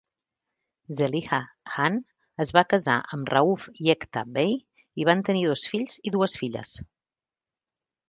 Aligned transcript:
Zeliha 1.01 1.39
Han 1.73 1.99
es 2.45 2.55
va 2.59 2.65
casar 2.73 2.97
amb 3.19 3.31
Rauf 3.35 3.69
Yekta 3.91 4.27
Bey 4.41 4.59
i 5.03 5.09
van 5.13 5.25
tenir 5.31 5.47
dos 5.53 5.71
fills 5.75 6.03
i 6.11 6.19
dues 6.21 6.39
filles. 6.45 6.77